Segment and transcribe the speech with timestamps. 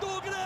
[0.00, 0.38] do Grêmio!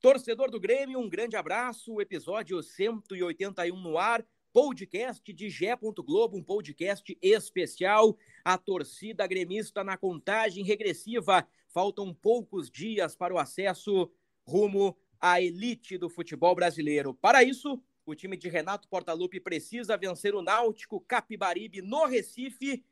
[0.00, 2.00] Torcedor do Grêmio, um grande abraço.
[2.00, 4.24] Episódio 181 no ar.
[4.52, 5.76] Podcast de Gé.
[5.76, 8.16] Globo, um podcast especial.
[8.44, 11.46] A torcida gremista na contagem regressiva.
[11.68, 14.10] Faltam poucos dias para o acesso
[14.46, 17.14] rumo à elite do futebol brasileiro.
[17.14, 22.84] Para isso, o time de Renato Portaluppi precisa vencer o Náutico Capibaribe no Recife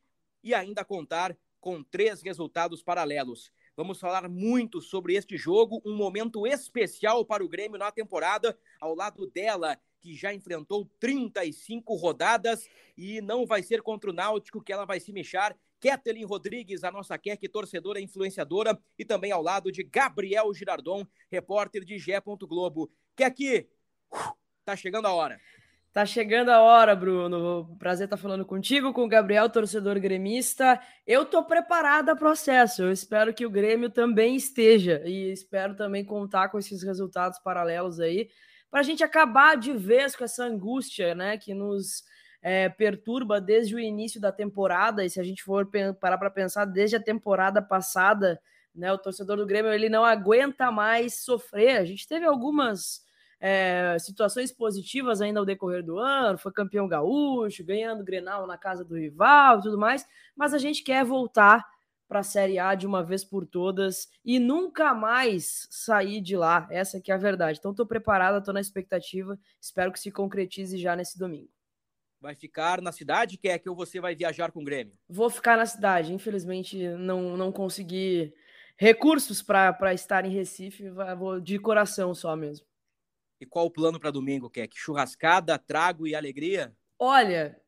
[0.43, 1.37] e ainda contar
[1.67, 3.51] com três resultados paralelos.
[3.77, 8.95] Vamos falar muito sobre este jogo, um momento especial para o Grêmio na temporada, ao
[8.95, 14.73] lado dela, que já enfrentou 35 rodadas e não vai ser contra o Náutico que
[14.73, 15.57] ela vai se mexer.
[15.81, 21.85] Kathleen Rodrigues, a nossa Keck, torcedora influenciadora, e também ao lado de Gabriel Girardon, repórter
[21.85, 22.21] de Gé.
[22.21, 22.89] Globo.
[23.17, 23.69] Keck,
[24.65, 25.41] tá chegando a hora.
[25.97, 27.75] Tá chegando a hora, Bruno.
[27.79, 30.79] Prazer estar falando contigo, com o Gabriel, torcedor gremista.
[31.07, 32.83] Eu tô preparada para o processo.
[32.83, 37.99] Eu espero que o Grêmio também esteja e espero também contar com esses resultados paralelos
[37.99, 38.29] aí
[38.71, 42.05] para a gente acabar de vez com essa angústia, né, que nos
[42.43, 45.03] é, perturba desde o início da temporada.
[45.03, 45.67] E se a gente for
[45.99, 48.39] parar para pensar, desde a temporada passada,
[48.75, 51.79] né, o torcedor do Grêmio ele não aguenta mais sofrer.
[51.79, 53.06] A gente teve algumas
[53.41, 58.85] é, situações positivas ainda ao decorrer do ano, foi campeão gaúcho, ganhando Grenal na casa
[58.85, 61.65] do rival e tudo mais, mas a gente quer voltar
[62.09, 66.67] para a Série A de uma vez por todas e nunca mais sair de lá.
[66.71, 67.59] Essa que é a verdade.
[67.59, 71.51] Então estou preparada, estou na expectativa, espero que se concretize já nesse domingo.
[72.21, 74.95] Vai ficar na cidade, que ou você vai viajar com o Grêmio?
[75.09, 78.33] Vou ficar na cidade, infelizmente não, não consegui
[78.77, 82.67] recursos para estar em Recife, vou de coração só mesmo.
[83.41, 86.75] E qual o plano para domingo, que Churrascada, trago e alegria?
[86.99, 87.61] Olha,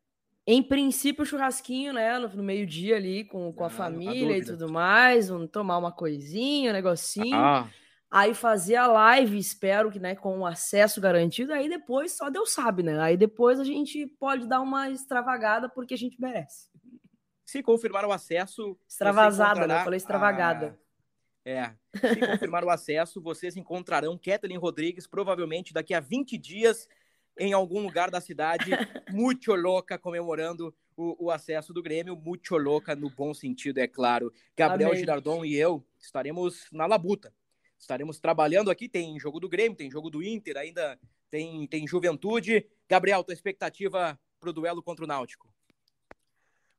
[0.46, 2.18] em princípio, churrasquinho, né?
[2.18, 5.28] No, meio-dia ali com, com a ah, família e tudo mais.
[5.28, 7.36] Vamos tomar uma coisinha, um negocinho.
[7.36, 7.68] Ah.
[8.10, 11.52] Aí fazer a live, espero que, né, com o acesso garantido.
[11.52, 12.98] Aí depois só Deus sabe, né?
[12.98, 16.70] Aí depois a gente pode dar uma extravagada porque a gente merece.
[17.44, 18.78] Se confirmar o acesso.
[18.88, 19.80] Extravasada, né?
[19.80, 20.78] Eu falei extravagada.
[21.48, 21.72] É.
[21.94, 26.86] Se confirmar o acesso, vocês encontrarão Kathleen Rodrigues provavelmente daqui a 20 dias
[27.38, 28.70] em algum lugar da cidade,
[29.10, 34.30] muito louca, comemorando o, o, acesso do Grêmio, muito louca no bom sentido, é claro.
[34.54, 35.00] Gabriel Amém.
[35.00, 37.32] Girardon e eu estaremos na labuta.
[37.78, 40.98] Estaremos trabalhando aqui, tem jogo do Grêmio, tem jogo do Inter, ainda
[41.30, 42.66] tem, tem Juventude.
[42.88, 45.48] Gabriel, tua expectativa para o duelo contra o Náutico?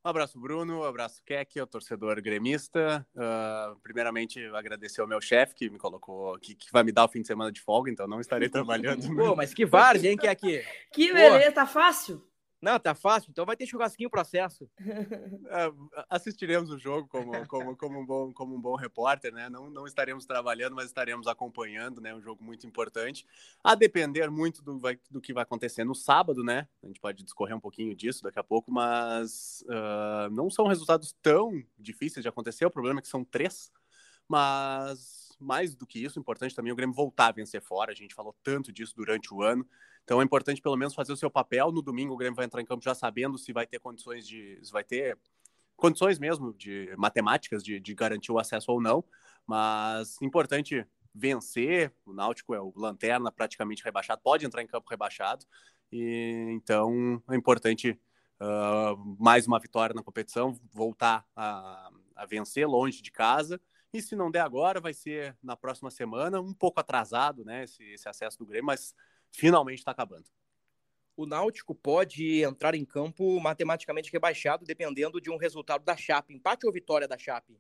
[0.03, 0.79] Um abraço, Bruno.
[0.79, 3.05] Um abraço, Keck, o torcedor gremista.
[3.13, 7.09] Uh, primeiramente, agradecer ao meu chefe que me colocou, que, que, vai me dar o
[7.09, 9.13] fim de semana de folga, então não estarei trabalhando.
[9.13, 10.41] Pô, mas que várzea, hein, Keck?
[10.93, 12.23] Que beleza, tá fácil?
[12.61, 14.69] Não, tá fácil, então vai ter churrasquinho processo.
[15.51, 15.71] É,
[16.09, 19.49] assistiremos o jogo como, como, como, um bom, como um bom repórter, né?
[19.49, 22.13] Não, não estaremos trabalhando, mas estaremos acompanhando, né?
[22.13, 23.25] Um jogo muito importante.
[23.63, 26.67] A depender muito do, vai, do que vai acontecer no sábado, né?
[26.83, 31.15] A gente pode discorrer um pouquinho disso daqui a pouco, mas uh, não são resultados
[31.19, 32.65] tão difíceis de acontecer.
[32.65, 33.71] O problema é que são três,
[34.27, 37.91] mas mais do que isso, importante também o Grêmio voltar a vencer fora.
[37.91, 39.65] A gente falou tanto disso durante o ano.
[40.03, 41.71] Então é importante pelo menos fazer o seu papel.
[41.71, 44.59] No domingo o Grêmio vai entrar em campo já sabendo se vai ter condições de.
[44.71, 45.17] vai ter
[45.75, 49.03] condições mesmo de matemáticas de, de garantir o acesso ou não.
[49.47, 51.93] Mas importante vencer.
[52.05, 55.45] O Náutico é o lanterna praticamente rebaixado, pode entrar em campo rebaixado.
[55.91, 57.99] E então é importante
[58.39, 63.59] uh, mais uma vitória na competição, voltar a, a vencer longe de casa.
[63.93, 67.63] E se não der agora, vai ser na próxima semana, um pouco atrasado, né?
[67.63, 68.93] Esse, esse acesso do Grêmio, mas
[69.31, 70.25] finalmente está acabando.
[71.17, 76.33] O Náutico pode entrar em campo matematicamente rebaixado, dependendo de um resultado da Chape.
[76.33, 77.59] Empate ou vitória da Chape?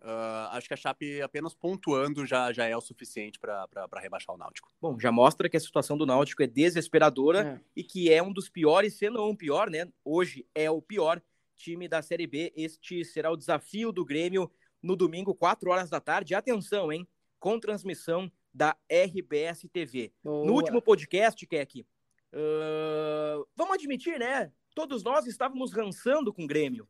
[0.00, 3.66] Uh, acho que a Chape apenas pontuando já, já é o suficiente para
[4.00, 4.70] rebaixar o Náutico.
[4.80, 7.60] Bom, já mostra que a situação do Náutico é desesperadora é.
[7.74, 9.90] e que é um dos piores, se não o pior, né?
[10.04, 11.20] Hoje é o pior
[11.56, 12.52] time da Série B.
[12.54, 14.48] Este será o desafio do Grêmio
[14.82, 16.34] no domingo, 4 horas da tarde.
[16.34, 17.06] Atenção, hein?
[17.38, 20.12] Com transmissão da RBS TV.
[20.22, 20.46] Boa.
[20.46, 21.86] No último podcast, Keck,
[22.32, 24.52] uh, vamos admitir, né?
[24.74, 26.88] Todos nós estávamos rançando com o Grêmio.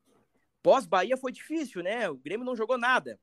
[0.62, 2.08] pós-Bahia foi difícil, né?
[2.08, 3.20] O Grêmio não jogou nada.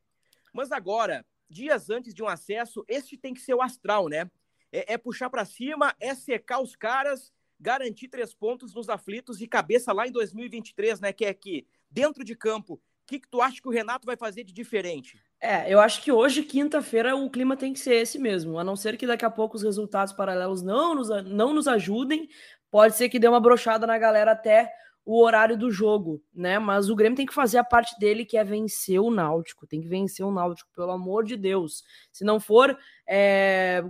[0.54, 4.30] Mas agora, dias antes de um acesso, este tem que ser o astral, né?
[4.72, 9.48] É, é puxar para cima, é secar os caras, garantir três pontos nos aflitos e
[9.48, 11.14] cabeça lá em 2023, né?
[11.14, 14.18] Que é que, dentro de campo, o que, que tu acha que o Renato vai
[14.18, 15.22] fazer de diferente?
[15.40, 18.58] É, eu acho que hoje, quinta-feira, o clima tem que ser esse mesmo.
[18.58, 22.28] A não ser que daqui a pouco os resultados paralelos não nos, não nos ajudem,
[22.72, 24.74] pode ser que dê uma brochada na galera até
[25.06, 26.58] o horário do jogo, né?
[26.58, 29.68] Mas o Grêmio tem que fazer a parte dele, que é vencer o Náutico.
[29.68, 31.84] Tem que vencer o Náutico, pelo amor de Deus.
[32.12, 32.76] Se não for
[33.08, 33.84] é,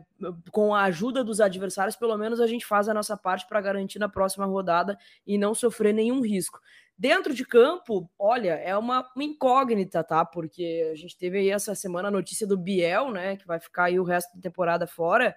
[0.51, 3.97] com a ajuda dos adversários, pelo menos a gente faz a nossa parte para garantir
[3.97, 6.59] na próxima rodada e não sofrer nenhum risco.
[6.97, 10.23] Dentro de campo, olha, é uma, uma incógnita, tá?
[10.23, 13.35] Porque a gente teve aí essa semana a notícia do Biel, né?
[13.35, 15.35] Que vai ficar aí o resto da temporada fora.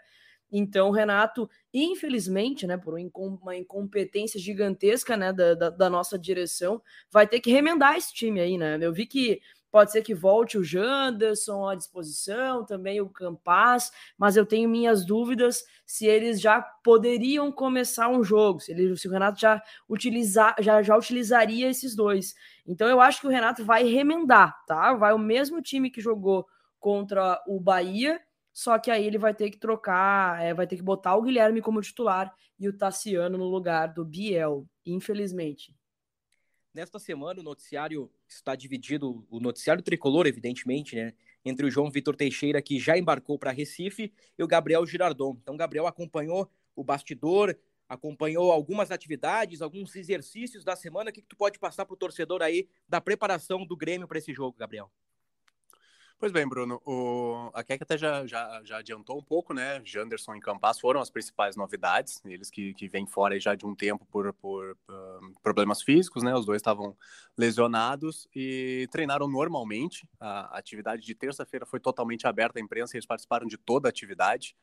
[0.51, 7.27] Então, Renato, infelizmente, né, por uma incompetência gigantesca né, da, da, da, nossa direção, vai
[7.27, 8.79] ter que remendar esse time aí, né?
[8.81, 14.37] Eu vi que pode ser que volte o Janderson à disposição, também o Campas, mas
[14.37, 19.11] eu tenho minhas dúvidas se eles já poderiam começar um jogo, se, ele, se o
[19.11, 22.35] Renato já, utilizar, já, já utilizaria esses dois.
[22.67, 24.95] Então, eu acho que o Renato vai remendar, tá?
[24.95, 26.47] Vai o mesmo time que jogou
[26.79, 28.21] contra o Bahia
[28.59, 31.63] só que aí ele vai ter que trocar, é, vai ter que botar o Guilherme
[31.63, 35.73] como titular e o Tassiano no lugar do Biel, infelizmente.
[36.75, 41.15] Nesta semana o noticiário está dividido, o noticiário tricolor, evidentemente, né?
[41.45, 45.39] Entre o João Vitor Teixeira, que já embarcou para Recife, e o Gabriel Girardon.
[45.41, 47.57] Então, Gabriel acompanhou o bastidor,
[47.89, 51.11] acompanhou algumas atividades, alguns exercícios da semana.
[51.11, 54.19] O que, que tu pode passar para o torcedor aí da preparação do Grêmio para
[54.19, 54.91] esse jogo, Gabriel?
[56.21, 57.49] Pois bem, Bruno, o...
[57.55, 59.81] a Keck até já, já, já adiantou um pouco, né?
[59.85, 63.73] Janderson e Campas foram as principais novidades, eles que, que vêm fora já de um
[63.73, 66.35] tempo por, por uh, problemas físicos, né?
[66.35, 66.97] Os dois estavam
[67.37, 70.09] lesionados e treinaram normalmente.
[70.19, 74.57] A atividade de terça-feira foi totalmente aberta à imprensa, eles participaram de toda a atividade.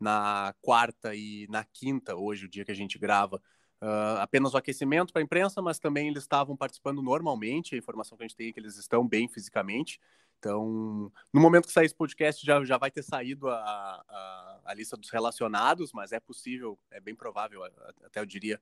[0.00, 3.40] Na quarta e na quinta, hoje, o dia que a gente grava,
[3.82, 7.74] Uh, apenas o aquecimento para a imprensa, mas também eles estavam participando normalmente.
[7.74, 9.98] A informação que a gente tem é que eles estão bem fisicamente.
[10.42, 14.74] Então, no momento que sair esse podcast, já, já vai ter saído a, a, a
[14.74, 17.62] lista dos relacionados, mas é possível, é bem provável,
[18.04, 18.60] até eu diria,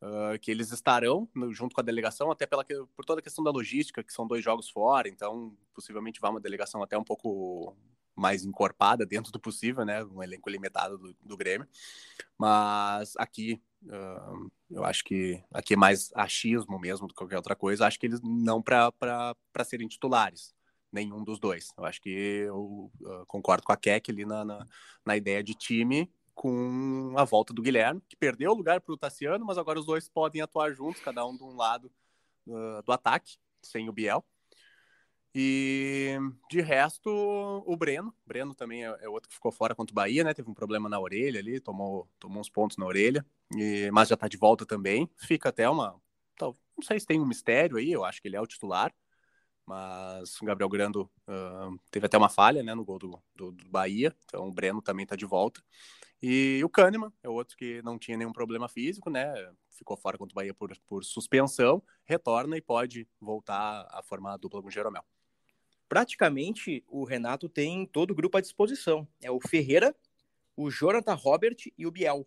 [0.00, 3.44] uh, que eles estarão no, junto com a delegação, até pela, por toda a questão
[3.44, 7.76] da logística, que são dois jogos fora, então possivelmente vá uma delegação até um pouco
[8.16, 10.02] mais encorpada dentro do possível, né?
[10.04, 11.68] Um elenco limitado do, do Grêmio.
[12.38, 17.54] Mas aqui, uh, eu acho que aqui é mais achismo mesmo do que qualquer outra
[17.54, 17.86] coisa.
[17.86, 19.34] Acho que eles não para
[19.64, 20.58] serem titulares
[20.92, 21.72] nenhum dos dois.
[21.76, 24.66] Eu acho que eu uh, concordo com a Keck ali na, na,
[25.04, 28.96] na, ideia de time com a volta do Guilherme, que perdeu o lugar para o
[28.96, 31.92] Tassiano, mas agora os dois podem atuar juntos, cada um de um lado
[32.46, 34.24] uh, do ataque, sem o Biel.
[35.32, 36.18] E
[36.50, 38.12] de resto, o Breno.
[38.26, 40.34] Breno também é, é, outro que ficou fora contra o Bahia, né?
[40.34, 44.16] Teve um problema na orelha ali, tomou, tomou uns pontos na orelha, e, mas já
[44.16, 45.08] tá de volta também.
[45.16, 46.00] Fica até uma.
[46.40, 48.92] Não sei se tem um mistério aí, eu acho que ele é o titular
[49.66, 53.68] mas o Gabriel Grando uh, teve até uma falha né, no gol do, do, do,
[53.68, 55.62] Bahia, então o Breno também está de volta.
[56.22, 59.32] E o Kahneman é outro que não tinha nenhum problema físico, né?
[59.70, 64.36] Ficou fora contra o Bahia por, por suspensão, retorna e pode voltar a formar a
[64.36, 65.04] dupla com o Jeromel.
[65.88, 69.08] Praticamente o Renato tem todo o grupo à disposição.
[69.22, 69.96] É o Ferreira,
[70.54, 72.26] o Jonathan Robert e o Biel.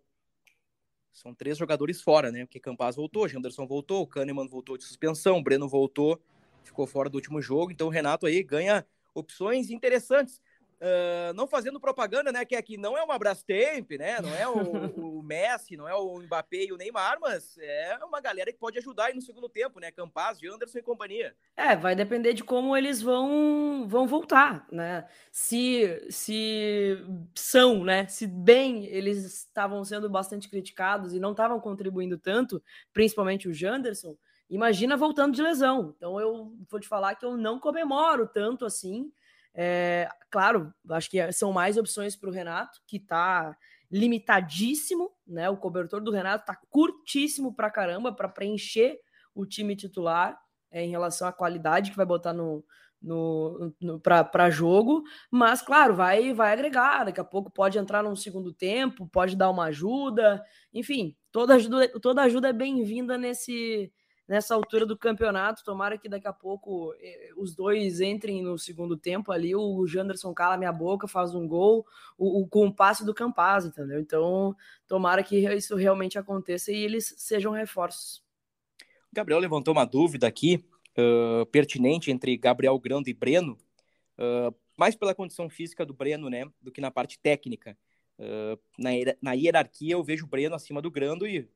[1.14, 2.46] São três jogadores fora, né?
[2.46, 6.20] Porque Campaz voltou, Janderson voltou, o Kahneman voltou de suspensão, o Breno voltou
[6.64, 10.42] ficou fora do último jogo, então o Renato aí ganha opções interessantes.
[10.84, 12.44] Uh, não fazendo propaganda, né?
[12.44, 14.20] Que aqui não é uma Brastemp, né?
[14.20, 14.52] Não é o,
[15.20, 18.80] o, Messi, não é o Mbappé e o Neymar, mas é uma galera que pode
[18.80, 19.92] ajudar aí no segundo tempo, né?
[19.92, 21.34] Campaz, Anderson e companhia.
[21.56, 25.08] É, vai depender de como eles vão vão voltar, né?
[25.32, 26.98] Se se
[27.34, 28.06] são, né?
[28.08, 34.18] Se bem eles estavam sendo bastante criticados e não estavam contribuindo tanto, principalmente o Janderson,
[34.54, 35.96] Imagina voltando de lesão.
[35.98, 39.12] Então eu vou te falar que eu não comemoro tanto assim.
[39.52, 43.58] É, claro, acho que são mais opções para o Renato, que está
[43.90, 45.50] limitadíssimo, né?
[45.50, 49.00] O cobertor do Renato está curtíssimo para caramba para preencher
[49.34, 50.40] o time titular
[50.72, 52.64] é, em relação à qualidade que vai botar no,
[53.02, 58.16] no, no para jogo, mas claro, vai vai agregar, daqui a pouco pode entrar num
[58.16, 63.92] segundo tempo, pode dar uma ajuda, enfim, toda ajuda, toda ajuda é bem-vinda nesse
[64.28, 65.64] nessa altura do campeonato.
[65.64, 69.56] Tomara que daqui a pouco eh, os dois entrem no segundo tempo ali.
[69.56, 71.86] O Janderson cala minha boca, faz um gol
[72.18, 74.00] o, o, com o passe do Campaz, entendeu?
[74.00, 74.56] Então,
[74.88, 78.24] tomara que isso realmente aconteça e eles sejam reforços.
[79.12, 80.64] O Gabriel levantou uma dúvida aqui.
[80.98, 83.58] uh, pertinente entre Gabriel Grando e Breno,
[84.18, 87.78] uh, mais pela condição física do Breno, né, do que na parte técnica.
[88.18, 88.90] Uh, na,
[89.22, 91.50] na hierarquia, eu vejo o Breno acima do Grando e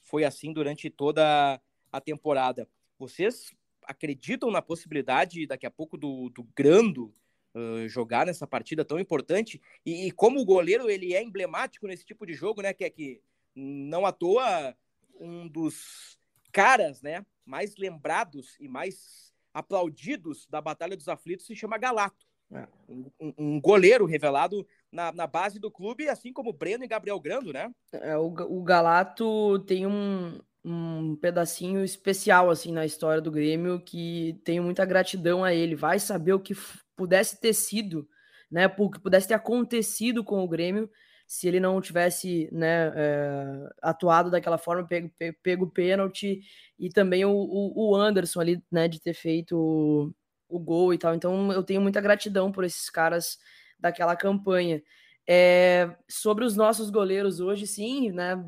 [0.00, 1.60] foi assim durante toda
[1.92, 2.68] a temporada.
[2.98, 3.52] Vocês
[3.84, 7.12] acreditam na possibilidade daqui a pouco do, do Grando
[7.54, 9.60] uh, jogar nessa partida tão importante?
[9.84, 12.72] E, e, como o goleiro ele é emblemático nesse tipo de jogo, né?
[12.72, 13.20] Que é que
[13.54, 14.76] não à toa
[15.20, 16.18] um dos
[16.52, 22.26] caras, né, mais lembrados e mais aplaudidos da Batalha dos Aflitos se chama Galato.
[22.50, 22.66] É.
[22.88, 27.52] Um, um, goleiro revelado na, na, base do clube, assim como Breno e Gabriel Grando,
[27.52, 27.70] né?
[27.92, 34.40] É, o, o Galato tem um, um pedacinho especial assim na história do Grêmio que
[34.44, 35.74] tenho muita gratidão a ele.
[35.74, 36.54] Vai saber o que
[36.96, 38.08] pudesse ter sido,
[38.50, 38.66] né?
[38.78, 40.90] O que pudesse ter acontecido com o Grêmio
[41.28, 45.10] se ele não tivesse né, é, atuado daquela forma, pego,
[45.42, 46.40] pego o pênalti,
[46.78, 50.10] e também o, o, Anderson ali, né, de ter feito o,
[50.48, 51.14] o gol e tal.
[51.14, 53.38] Então eu tenho muita gratidão por esses caras
[53.78, 54.82] daquela campanha.
[55.30, 58.42] É, sobre os nossos goleiros hoje, sim, né?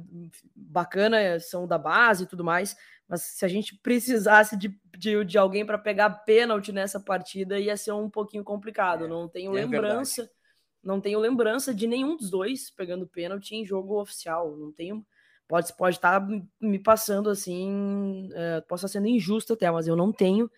[0.56, 2.74] Bacana, são da base e tudo mais,
[3.06, 7.76] mas se a gente precisasse de, de, de alguém para pegar pênalti nessa partida, ia
[7.76, 9.04] ser um pouquinho complicado.
[9.04, 10.22] É, Não tenho é lembrança.
[10.22, 10.40] Verdade
[10.82, 14.56] não tenho lembrança de nenhum dos dois pegando pênalti em jogo oficial.
[14.56, 15.04] Não tenho.
[15.46, 16.26] Pode, pode estar
[16.60, 20.50] me passando assim, é, posso estar sendo injusto até, mas eu não tenho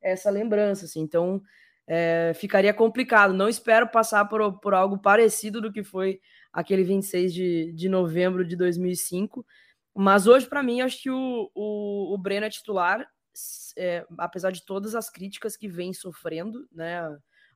[0.00, 0.86] essa lembrança.
[0.86, 1.42] Assim, então
[1.88, 3.32] é, ficaria complicado.
[3.32, 6.20] Não espero passar por, por algo parecido do que foi
[6.52, 9.44] aquele 26 de, de novembro de 2005.
[9.94, 13.08] Mas hoje, para mim, acho que o, o, o Breno é titular,
[13.76, 17.02] é, apesar de todas as críticas que vem sofrendo, né?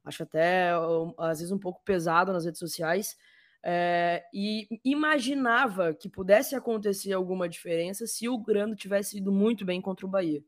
[0.04, 0.70] acho até
[1.18, 3.16] às vezes um pouco pesado nas redes sociais.
[3.64, 9.80] É, e imaginava que pudesse acontecer alguma diferença se o Grando tivesse ido muito bem
[9.80, 10.42] contra o Bahia.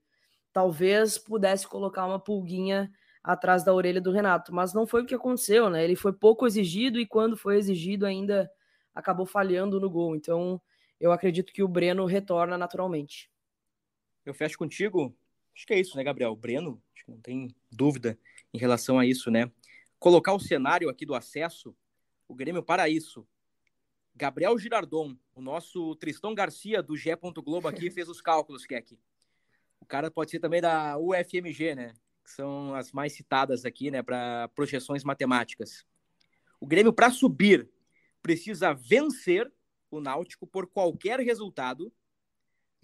[0.52, 2.90] Talvez pudesse colocar uma pulguinha
[3.24, 5.82] atrás da orelha do Renato, mas não foi o que aconteceu, né?
[5.82, 8.50] Ele foi pouco exigido e quando foi exigido ainda
[8.94, 10.14] acabou falhando no gol.
[10.14, 10.60] Então,
[11.00, 13.30] eu acredito que o Breno retorna naturalmente.
[14.26, 15.16] Eu fecho contigo.
[15.56, 16.32] Acho que é isso, né, Gabriel?
[16.32, 18.18] O Breno, acho que não tem dúvida
[18.52, 19.50] em relação a isso, né?
[19.98, 21.74] Colocar o cenário aqui do acesso,
[22.28, 23.26] o Grêmio para isso.
[24.14, 27.16] Gabriel Girardon, o nosso Tristão Garcia do G.
[27.42, 28.98] Globo aqui fez os cálculos, Keck.
[29.80, 31.94] O cara pode ser também da UFMG, né?
[32.24, 35.84] Que são as mais citadas aqui, né, para projeções matemáticas.
[36.58, 37.70] O Grêmio para subir
[38.22, 39.52] precisa vencer
[39.90, 41.92] o Náutico por qualquer resultado.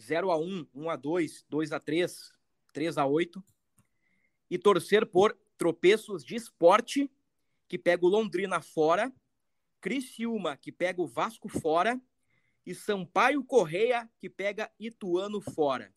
[0.01, 2.33] 0 a 1, 1 a 2, 2 a 3,
[2.73, 3.43] 3 a 8
[4.51, 7.11] e torcer por tropeços de esporte,
[7.69, 9.13] que pega o Londrina fora,
[9.81, 12.01] Criciúma, que pega o Vasco fora,
[12.67, 15.93] e Sampaio Correia, que pega Ituano fora.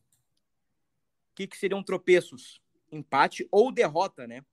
[1.31, 2.61] O que, que seriam tropeços?
[2.93, 4.43] Empate ou derrota, né?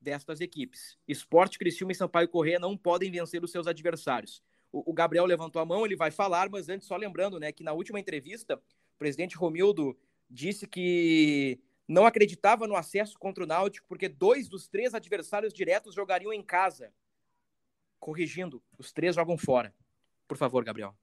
[0.00, 0.96] Destas equipes.
[1.06, 4.42] Esporte, Criciúma e Sampaio Correia não podem vencer os seus adversários.
[4.70, 7.64] O, o Gabriel levantou a mão, ele vai falar, mas antes só lembrando, né, que
[7.64, 9.98] na última entrevista, o presidente Romildo
[10.30, 15.94] disse que não acreditava no acesso contra o Náutico porque dois dos três adversários diretos
[15.94, 16.92] jogariam em casa.
[17.98, 19.74] Corrigindo, os três jogam fora.
[20.28, 20.94] Por favor, Gabriel.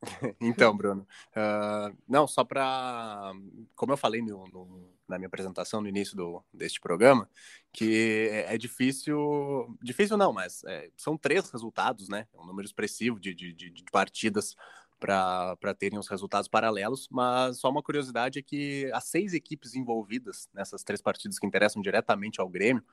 [0.40, 3.32] então, Bruno, uh, não, só para,
[3.74, 7.28] como eu falei no, no, na minha apresentação no início do, deste programa,
[7.72, 12.26] que é, é difícil, difícil não, mas é, são três resultados, né?
[12.32, 14.56] É um número expressivo de, de, de partidas
[14.98, 20.48] para terem os resultados paralelos, mas só uma curiosidade é que as seis equipes envolvidas
[20.52, 22.84] nessas três partidas que interessam diretamente ao Grêmio,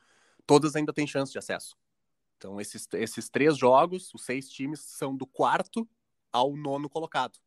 [0.45, 1.75] todas ainda têm chance de acesso.
[2.37, 5.87] Então, esses, esses três jogos, os seis times, são do quarto
[6.31, 7.39] ao nono colocado,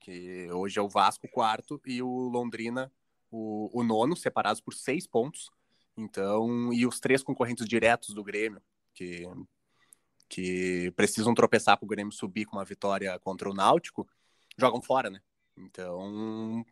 [0.00, 2.90] que hoje é o Vasco, quarto, e o Londrina,
[3.30, 5.50] o, o nono, separados por seis pontos.
[5.96, 8.62] Então, e os três concorrentes diretos do Grêmio,
[8.94, 9.26] que
[10.28, 14.06] que precisam tropeçar para o Grêmio subir com uma vitória contra o Náutico,
[14.58, 15.20] jogam fora, né?
[15.56, 16.64] Então,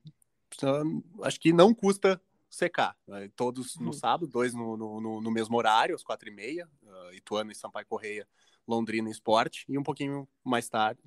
[1.23, 2.97] acho que não custa secar.
[3.07, 3.31] Né?
[3.35, 3.93] Todos no uhum.
[3.93, 7.87] sábado, dois no, no, no, mesmo horário, às quatro e meia, uh, Ituano e Sampaio
[7.87, 8.29] Correia,
[8.69, 11.01] Londrina e Esporte, e um pouquinho mais tarde,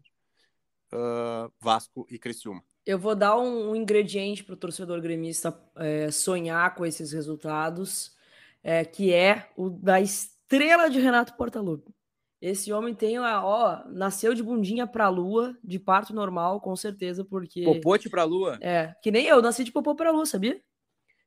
[0.93, 2.63] uh, Vasco e Criciúma.
[2.85, 8.15] Eu vou dar um, um ingrediente para o torcedor gremista é, sonhar com esses resultados,
[8.63, 11.93] é, que é o da estrela de Renato Portaluppi.
[12.41, 17.23] Esse homem tem, a, ó, nasceu de bundinha pra lua, de parto normal, com certeza,
[17.25, 17.63] porque.
[17.63, 18.57] Popote pra lua?
[18.61, 20.59] É, que nem eu, nasci de popô pra lua, sabia?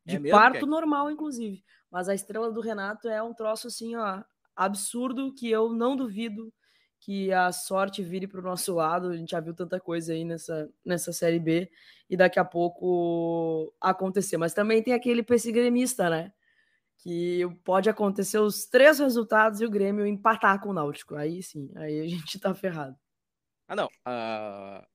[0.06, 1.62] De é mesmo, parto normal, inclusive.
[1.90, 4.22] Mas a estrela do Renato é um troço assim, ó,
[4.56, 6.52] absurdo, que eu não duvido
[7.04, 9.08] que a sorte vire para o nosso lado.
[9.08, 11.68] A gente já viu tanta coisa aí nessa, nessa Série B
[12.08, 14.36] e daqui a pouco acontecer.
[14.36, 16.32] Mas também tem aquele gremista, né?
[16.98, 21.16] Que pode acontecer os três resultados e o Grêmio empatar com o Náutico.
[21.16, 22.96] Aí sim, aí a gente tá ferrado.
[23.66, 23.86] Ah, não.
[23.86, 24.86] Uh,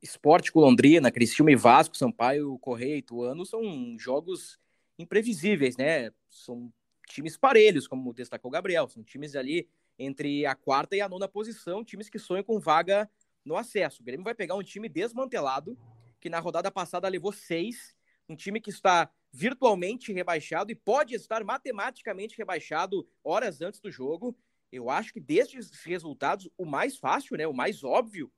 [0.00, 3.62] Esporte com Londrina, Criciúma e Vasco, Sampaio, Correia e Ituano são
[3.98, 4.58] jogos
[4.98, 6.10] imprevisíveis, né?
[6.30, 6.72] São
[7.06, 8.88] times parelhos, como destacou o Gabriel.
[8.88, 9.68] São times ali
[9.98, 13.10] entre a quarta e a nona posição, times que sonham com vaga
[13.44, 14.02] no acesso.
[14.02, 15.78] O Grêmio vai pegar um time desmantelado,
[16.20, 17.94] que na rodada passada levou seis,
[18.28, 24.36] um time que está virtualmente rebaixado e pode estar matematicamente rebaixado horas antes do jogo.
[24.70, 28.30] Eu acho que destes resultados, o mais fácil, né, o mais óbvio,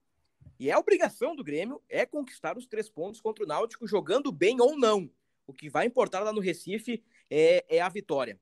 [0.59, 4.31] e é a obrigação do Grêmio é conquistar os três pontos contra o Náutico, jogando
[4.31, 5.11] bem ou não.
[5.47, 8.39] O que vai importar lá no Recife é, é a vitória.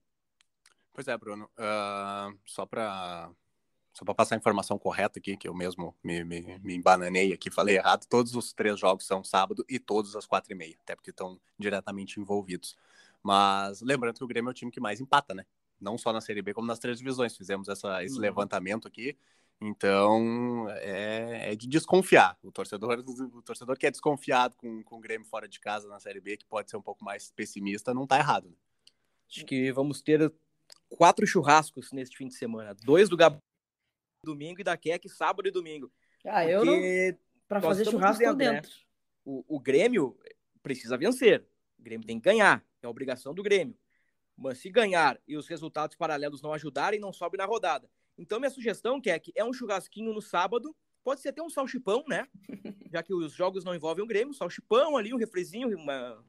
[0.98, 1.48] Pois é, Bruno.
[1.56, 3.30] Uh, só para
[3.94, 7.52] só para passar a informação correta aqui, que eu mesmo me, me, me embananei aqui,
[7.52, 10.96] falei errado, todos os três jogos são sábado e todos às quatro e meia, até
[10.96, 12.76] porque estão diretamente envolvidos.
[13.22, 15.46] Mas lembrando que o Grêmio é o time que mais empata, né?
[15.80, 17.36] Não só na Série B, como nas três divisões.
[17.36, 18.20] Fizemos essa, esse uhum.
[18.20, 19.16] levantamento aqui
[19.60, 22.36] então, é, é, de desconfiar.
[22.42, 26.00] O torcedor, o torcedor que é desconfiado com, com o Grêmio fora de casa na
[26.00, 28.48] Série B, que pode ser um pouco mais pessimista, não está errado.
[28.48, 28.56] Né?
[29.30, 30.32] Acho que vamos ter
[30.88, 32.74] quatro churrascos neste fim de semana.
[32.74, 33.42] Dois do Gabriel
[34.24, 35.92] domingo e da Keck sábado e domingo.
[36.24, 36.74] Ah, eu não...
[37.46, 38.52] Para fazer churrasco dizendo, né?
[38.52, 38.70] dentro.
[38.70, 38.76] Né?
[39.24, 40.18] O, o Grêmio
[40.62, 41.46] precisa vencer.
[41.78, 42.64] O Grêmio tem que ganhar.
[42.82, 43.76] É a obrigação do Grêmio.
[44.36, 47.88] Mas se ganhar e os resultados paralelos não ajudarem, não sobe na rodada.
[48.16, 52.26] Então, minha sugestão, que é, um churrasquinho no sábado, pode ser até um salchipão, né?
[52.92, 56.22] Já que os jogos não envolvem o Grêmio, salchipão ali, um refrizinho, uma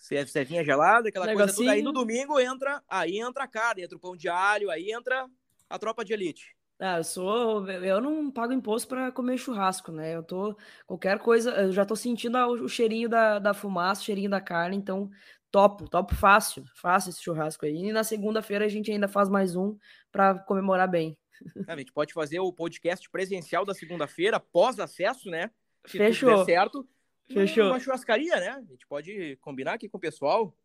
[0.00, 1.46] cerveja gelada, aquela Negocinho.
[1.46, 1.72] coisa toda.
[1.72, 5.28] Aí no domingo entra, aí entra a carne, entra o pão de alho, aí entra
[5.68, 6.56] a tropa de elite.
[6.78, 7.68] Ah, eu sou.
[7.68, 10.16] Eu não pago imposto para comer churrasco, né?
[10.16, 10.56] Eu tô.
[10.86, 11.50] Qualquer coisa.
[11.50, 15.10] Eu já tô sentindo o cheirinho da, da fumaça, o cheirinho da carne, então
[15.50, 17.76] topo, topo fácil, fácil esse churrasco aí.
[17.76, 19.76] E na segunda-feira a gente ainda faz mais um
[20.10, 21.18] para comemorar bem.
[21.66, 25.50] É, a gente pode fazer o podcast presencial da segunda-feira, pós-acesso, né?
[25.86, 26.30] Se Fechou.
[26.30, 26.88] tudo der certo.
[27.32, 27.66] Fechou.
[27.66, 28.48] Uma churrascaria, né?
[28.50, 30.56] A gente pode combinar aqui com o pessoal.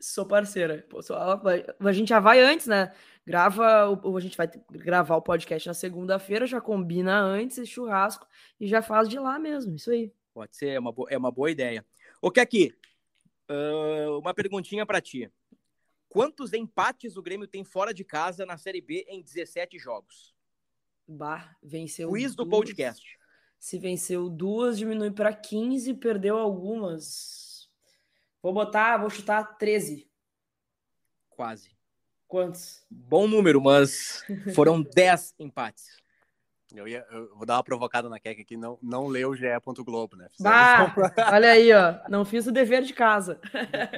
[0.00, 0.84] Sou parceira.
[1.80, 2.92] A gente já vai antes, né?
[3.24, 8.26] Grava, a gente vai gravar o podcast na segunda-feira, já combina antes esse churrasco
[8.58, 9.76] e já faz de lá mesmo.
[9.76, 10.12] Isso aí.
[10.34, 11.84] Pode ser, é uma, é uma boa ideia.
[12.20, 12.74] O que aqui?
[13.48, 15.30] Uh, uma perguntinha para ti.
[16.08, 20.34] Quantos empates o Grêmio tem fora de casa na Série B em 17 jogos?
[21.06, 22.10] Bah, venceu.
[22.10, 23.18] Quiz do podcast.
[23.62, 27.70] Se venceu duas, diminui para 15, perdeu algumas.
[28.42, 30.10] Vou botar, vou chutar 13.
[31.30, 31.70] Quase.
[32.26, 32.84] Quantos?
[32.90, 36.01] Bom número, mas foram 10 empates.
[36.74, 39.46] Eu, ia, eu vou dar uma provocada na Kek aqui, não, não leu o GE.
[39.84, 40.28] Globo, né?
[40.40, 40.94] Bah,
[41.32, 41.98] olha aí, ó.
[42.08, 43.40] Não fiz o dever de casa.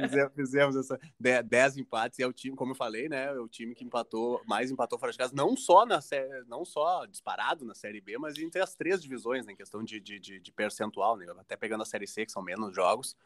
[0.00, 3.26] Fizemos, fizemos essa 10 empates e é o time, como eu falei, né?
[3.26, 6.64] É o time que empatou, mais empatou fora de casa, não só na série, não
[6.64, 9.52] só disparado na Série B, mas entre as três divisões, né?
[9.52, 11.26] Em questão de, de, de, de percentual, né?
[11.38, 13.16] Até pegando a Série C, que são menos jogos.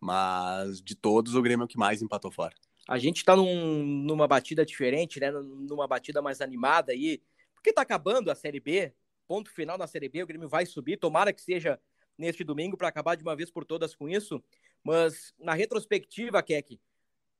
[0.00, 2.54] Mas de todos, o Grêmio é o que mais empatou fora.
[2.86, 5.30] A gente tá num, numa batida diferente, né?
[5.30, 7.22] Numa batida mais animada aí.
[7.64, 8.92] Porque tá acabando a Série B,
[9.26, 11.80] ponto final na Série B, o Grêmio vai subir, tomara que seja
[12.18, 14.44] neste domingo para acabar de uma vez por todas com isso.
[14.82, 16.78] Mas na retrospectiva, Keck,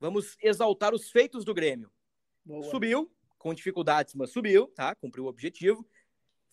[0.00, 1.92] vamos exaltar os feitos do Grêmio.
[2.42, 2.64] Boa.
[2.70, 4.94] Subiu, com dificuldades, mas subiu, tá?
[4.94, 5.86] Cumpriu o objetivo.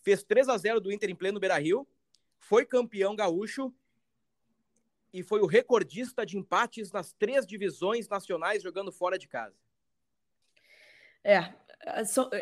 [0.04, 1.88] Fez 3 a 0 do Inter em pleno Beira-Rio,
[2.40, 3.74] foi campeão gaúcho
[5.14, 9.56] e foi o recordista de empates nas três divisões nacionais jogando fora de casa.
[11.24, 11.54] É,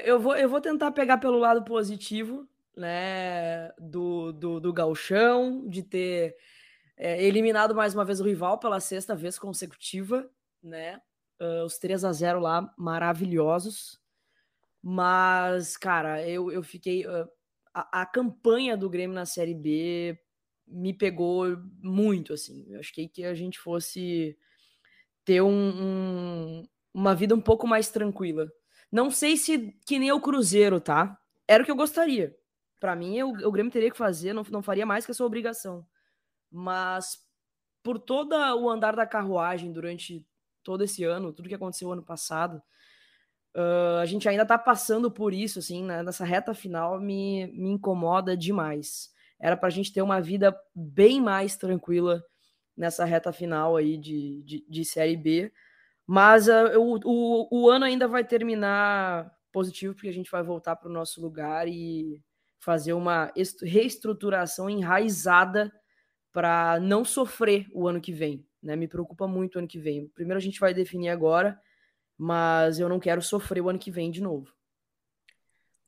[0.04, 5.84] eu vou, eu vou tentar pegar pelo lado positivo, né, do, do, do Galchão, de
[5.84, 6.36] ter
[6.97, 10.30] é, eliminado mais uma vez o rival pela sexta vez consecutiva,
[10.62, 11.02] né,
[11.41, 13.99] uh, os 3 a 0 lá, maravilhosos,
[14.82, 17.30] mas, cara, eu, eu fiquei, uh,
[17.73, 20.17] a, a campanha do Grêmio na Série B
[20.67, 24.38] me pegou muito, assim, eu achei que a gente fosse
[25.25, 28.49] ter um, um, uma vida um pouco mais tranquila,
[28.91, 31.17] não sei se que nem o Cruzeiro, tá?
[31.47, 32.36] Era o que eu gostaria.
[32.80, 35.28] Para mim, o, o Grêmio teria que fazer, não, não faria mais que a sua
[35.28, 35.86] obrigação.
[36.52, 37.17] Mas
[37.84, 40.25] por todo o andar da carruagem durante
[40.63, 42.62] todo esse ano, tudo que aconteceu ano passado,
[43.56, 46.04] uh, a gente ainda tá passando por isso, assim, né?
[46.04, 49.10] nessa reta final me, me incomoda demais.
[49.39, 52.23] Era pra gente ter uma vida bem mais tranquila
[52.75, 55.52] nessa reta final aí de, de, de Série B,
[56.12, 60.76] mas uh, o, o, o ano ainda vai terminar positivo, porque a gente vai voltar
[60.76, 62.19] para o nosso lugar e
[62.58, 65.72] fazer uma reestruturação enraizada
[66.32, 68.43] para não sofrer o ano que vem.
[68.60, 68.76] Né?
[68.76, 70.08] Me preocupa muito o ano que vem.
[70.08, 71.62] Primeiro a gente vai definir agora,
[72.17, 74.52] mas eu não quero sofrer o ano que vem de novo.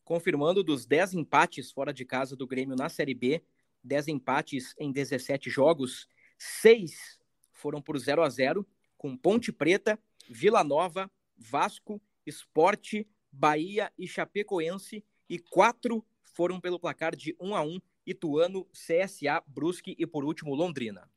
[0.04, 3.42] Confirmando dos 10 empates fora de casa do Grêmio na Série B,
[3.84, 6.08] 10 empates em 17 jogos,
[6.38, 7.20] 6
[7.54, 8.64] foram por 0 a 0
[9.02, 9.98] com Ponte Preta,
[10.30, 17.62] Vila Nova, Vasco, Esporte, Bahia e Chapecoense, e quatro foram pelo placar de 1 a
[17.62, 21.10] 1 Ituano, CSA, Brusque e por último Londrina.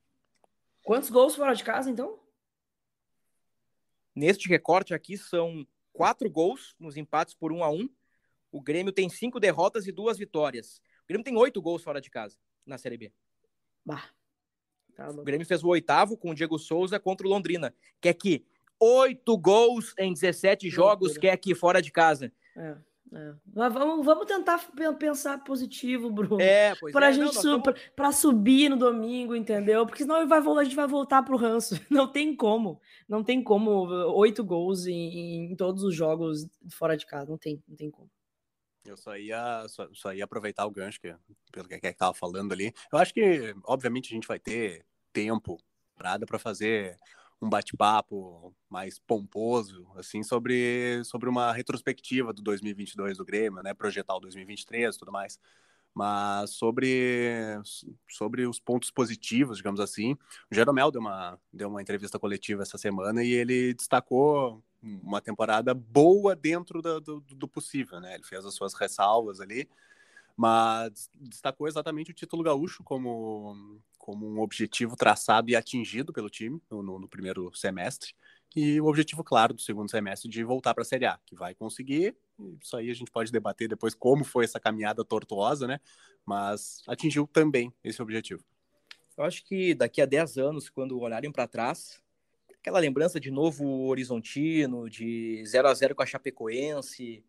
[0.83, 2.21] Quantos gols fora de casa, então?
[4.15, 7.89] Neste recorte aqui são quatro gols nos empates por 1 a 1
[8.53, 10.81] O Grêmio tem cinco derrotas e duas vitórias.
[11.03, 13.13] O Grêmio tem oito gols fora de casa na Série B.
[13.85, 14.11] Bah.
[14.95, 17.75] Tá o Grêmio fez o oitavo com o Diego Souza contra o Londrina.
[18.01, 18.47] Quer que
[18.81, 22.33] oito gols em 17 jogos, quer que fora de casa.
[22.57, 22.77] É.
[23.15, 23.33] É.
[23.55, 24.59] Mas vamos, vamos tentar
[24.99, 26.41] pensar positivo, Bruno.
[26.41, 27.81] É, para é, gente su estamos...
[27.95, 29.87] para subir no domingo, entendeu?
[29.87, 31.81] Porque senão vai, a gente vai voltar pro ranço.
[31.89, 32.81] Não tem como.
[33.09, 37.31] Não tem como oito gols em, em, todos os jogos fora de casa.
[37.31, 38.11] Não tem, não tem como.
[38.85, 41.15] Eu só ia, só, só ia aproveitar o gancho que,
[41.53, 42.73] pelo que estava falando ali.
[42.93, 45.59] Eu acho que, obviamente, a gente vai ter tempo
[45.97, 46.99] para fazer
[47.45, 54.17] um bate-papo mais pomposo, assim, sobre, sobre uma retrospectiva do 2022 do Grêmio, né, projetar
[54.17, 55.39] o 2023 e tudo mais.
[55.93, 57.61] Mas sobre,
[58.09, 60.15] sobre os pontos positivos, digamos assim,
[60.51, 65.73] o Jeromel deu uma, deu uma entrevista coletiva essa semana e ele destacou uma temporada
[65.73, 68.15] boa dentro do, do, do possível, né?
[68.15, 69.69] Ele fez as suas ressalvas ali,
[70.37, 76.61] mas destacou exatamente o título gaúcho como, como um objetivo traçado e atingido pelo time
[76.71, 78.15] no, no, no primeiro semestre,
[78.57, 81.55] e o objetivo, claro, do segundo semestre de voltar para a Série A, que vai
[81.55, 82.17] conseguir.
[82.63, 85.81] Isso aí a gente pode debater depois como foi essa caminhada tortuosa, né?
[86.25, 88.45] Mas atingiu também esse objetivo.
[89.17, 92.01] Eu acho que daqui a 10 anos, quando olharem para trás,
[92.53, 97.25] aquela lembrança de novo horizontino, de 0 a 0 com a Chapecoense,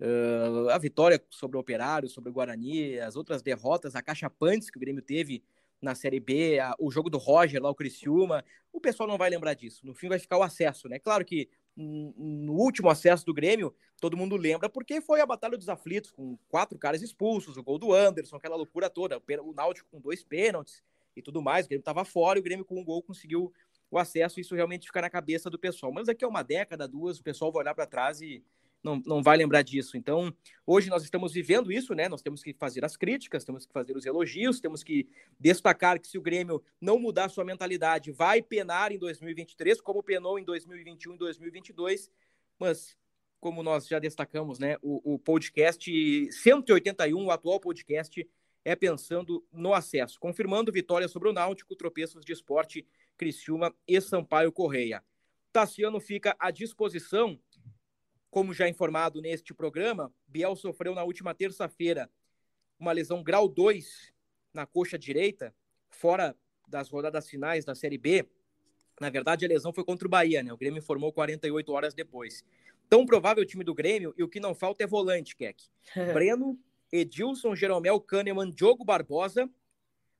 [0.00, 4.70] uh, a vitória sobre o Operário, sobre o Guarani, as outras derrotas, a caixa pantes
[4.70, 5.42] que o Grêmio teve
[5.80, 9.30] na Série B, a, o jogo do Roger lá, o Criciúma, o pessoal não vai
[9.30, 9.86] lembrar disso.
[9.86, 10.98] No fim vai ficar o acesso, né?
[10.98, 15.68] Claro que no último acesso do Grêmio, todo mundo lembra porque foi a Batalha dos
[15.68, 20.00] Aflitos, com quatro caras expulsos, o gol do Anderson, aquela loucura toda, o Náutico com
[20.00, 20.82] dois pênaltis
[21.16, 23.52] e tudo mais, o Grêmio estava fora e o Grêmio com um gol conseguiu
[23.90, 25.92] o acesso, isso realmente fica na cabeça do pessoal.
[25.92, 28.42] Mas aqui é uma década, duas, o pessoal vai olhar para trás e
[28.82, 29.96] não, não vai lembrar disso.
[29.96, 30.34] Então,
[30.66, 32.08] hoje nós estamos vivendo isso, né?
[32.08, 36.08] Nós temos que fazer as críticas, temos que fazer os elogios, temos que destacar que
[36.08, 41.14] se o Grêmio não mudar sua mentalidade, vai penar em 2023, como penou em 2021
[41.14, 42.10] e 2022.
[42.58, 42.96] Mas,
[43.38, 44.76] como nós já destacamos, né?
[44.82, 48.26] O, o podcast 181, o atual podcast,
[48.64, 54.52] é pensando no acesso, confirmando vitória sobre o Náutico, tropeços de esporte, Criciúma e Sampaio
[54.52, 55.02] Correia.
[55.52, 57.38] Tassiano fica à disposição
[58.30, 62.08] como já informado neste programa, Biel sofreu na última terça-feira
[62.78, 64.12] uma lesão grau 2
[64.54, 65.54] na coxa direita,
[65.90, 68.26] fora das rodadas finais da Série B.
[69.00, 70.52] Na verdade, a lesão foi contra o Bahia, né?
[70.52, 72.44] O Grêmio informou 48 horas depois.
[72.88, 75.62] Tão provável o time do Grêmio, e o que não falta é volante, Keck.
[76.14, 76.58] Breno,
[76.92, 79.48] Edilson, Jeromel, Kahneman, Diogo Barbosa,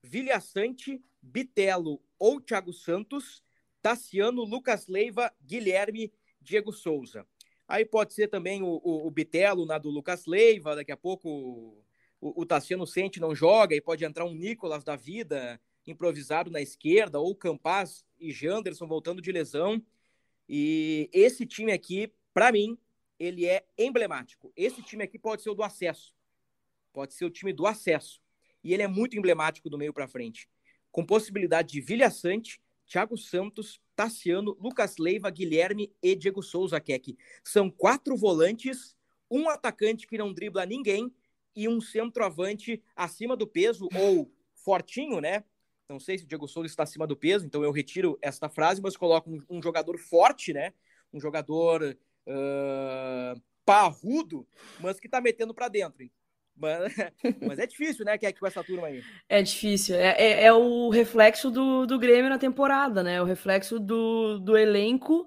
[0.02, 3.42] Vilha Sante, Bitelo ou Thiago Santos,
[3.82, 7.26] Tassiano, Lucas Leiva, Guilherme, Diego Souza.
[7.70, 11.28] Aí pode ser também o, o, o Bitelo na do Lucas Leiva, daqui a pouco
[12.20, 16.60] o, o Tassiano Sente não joga e pode entrar um Nicolas da vida improvisado na
[16.60, 19.80] esquerda, ou Campaz e Janderson voltando de lesão.
[20.48, 22.76] E esse time aqui, para mim,
[23.20, 24.52] ele é emblemático.
[24.56, 26.12] Esse time aqui pode ser o do acesso.
[26.92, 28.20] Pode ser o time do acesso.
[28.64, 30.48] E ele é muito emblemático do meio para frente.
[30.90, 37.18] Com possibilidade de Vilha Sante, Thiago Santos, Tassiano, Lucas Leiva, Guilherme e Diego Souza Keck.
[37.44, 38.96] São quatro volantes,
[39.30, 41.14] um atacante que não dribla ninguém
[41.54, 45.44] e um centroavante acima do peso ou fortinho, né?
[45.86, 48.80] Não sei se o Diego Souza está acima do peso, então eu retiro esta frase,
[48.80, 50.72] mas coloco um, um jogador forte, né?
[51.12, 51.82] Um jogador
[52.26, 54.48] uh, parrudo,
[54.80, 56.10] mas que está metendo para dentro.
[56.60, 56.94] Mas,
[57.40, 59.02] mas é difícil, né, que é com essa turma aí.
[59.28, 59.96] É difícil.
[59.96, 63.20] É, é, é, o reflexo do, do Grêmio na temporada, né?
[63.22, 65.26] O reflexo do, do elenco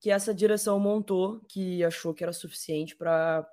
[0.00, 3.46] que essa direção montou, que achou que era suficiente para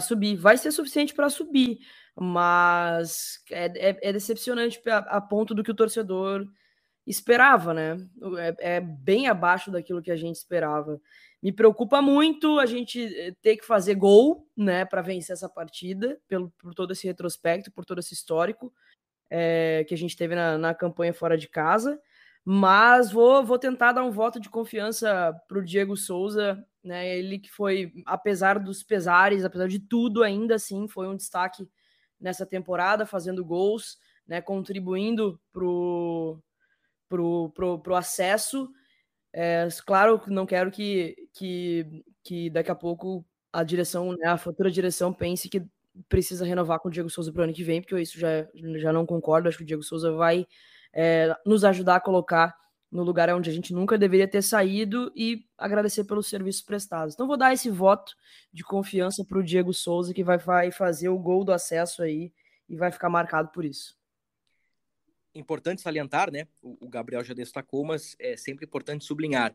[0.00, 0.36] subir.
[0.36, 1.80] Vai ser suficiente para subir,
[2.16, 6.46] mas é, é, é decepcionante a, a, ponto do que o torcedor
[7.06, 7.98] esperava, né?
[8.38, 10.98] É, é, bem abaixo daquilo que a gente esperava.
[11.44, 16.18] Me preocupa muito a gente eh, ter que fazer gol, né, para vencer essa partida,
[16.26, 18.72] pelo, por todo esse retrospecto, por todo esse histórico
[19.28, 22.00] é, que a gente teve na, na campanha fora de casa.
[22.42, 27.14] Mas vou, vou tentar dar um voto de confiança para o Diego Souza, né?
[27.18, 31.68] Ele que foi, apesar dos pesares, apesar de tudo, ainda assim foi um destaque
[32.18, 34.40] nessa temporada, fazendo gols, né?
[34.40, 36.38] Contribuindo pro
[37.08, 38.70] pro, pro, pro acesso.
[39.36, 44.70] É, claro não quero que, que, que daqui a pouco a direção, né, a futura
[44.70, 45.60] direção pense que
[46.08, 48.46] precisa renovar com o Diego Souza para o ano que vem, porque eu isso já,
[48.76, 49.48] já não concordo.
[49.48, 50.46] Acho que o Diego Souza vai
[50.92, 52.54] é, nos ajudar a colocar
[52.92, 57.14] no lugar onde a gente nunca deveria ter saído e agradecer pelos serviços prestados.
[57.14, 58.14] Então vou dar esse voto
[58.52, 62.32] de confiança para o Diego Souza, que vai, vai fazer o gol do acesso aí
[62.68, 63.96] e vai ficar marcado por isso
[65.34, 66.46] importante salientar, né?
[66.62, 69.54] O, Gabriel já destacou, mas é sempre importante sublinhar.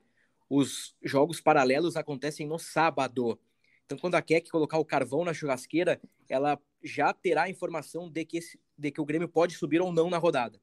[0.49, 3.39] Os jogos paralelos acontecem no sábado.
[3.85, 8.25] Então, quando a Keck colocar o carvão na churrasqueira, ela já terá a informação de
[8.25, 10.59] que, esse, de que o Grêmio pode subir ou não na rodada.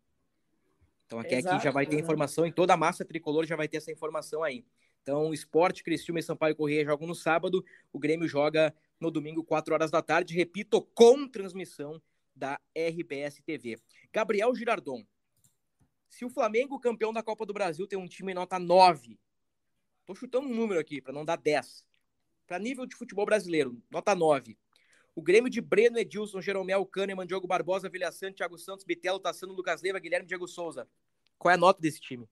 [1.07, 3.79] Então, a Keck já vai ter informação, em toda a massa tricolor já vai ter
[3.79, 4.65] essa informação aí.
[5.03, 9.73] Então, Esporte, Cristiúma e Sampaio Corrêa jogam no sábado, o Grêmio joga no domingo, 4
[9.73, 12.03] horas da tarde, repito, com transmissão
[12.37, 13.81] da RBS TV.
[14.13, 15.05] Gabriel Girardon.
[16.09, 19.19] Se o Flamengo, campeão da Copa do Brasil, tem um time nota 9,
[20.05, 21.87] tô chutando um número aqui para não dar 10.
[22.47, 24.57] Para nível de futebol brasileiro, nota 9.
[25.15, 29.55] O Grêmio de Breno, Edilson, Jeromel, Kahneman, Diogo Barbosa, Vilha Sante, Thiago Santos, Bitelo, Tassano,
[29.55, 30.87] Lucas Leiva, Guilherme Diego Souza.
[31.39, 32.29] Qual é a nota desse time?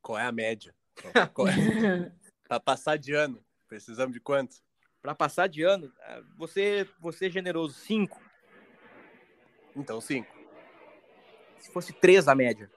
[0.00, 0.74] Qual é a média?
[1.32, 2.12] Qual é?
[2.46, 4.56] para passar de ano, precisamos de quanto?
[5.00, 8.20] Para passar de ano, ah, você, você é generoso, 5.
[9.74, 10.28] Então, cinco.
[11.58, 12.70] Se fosse três a média.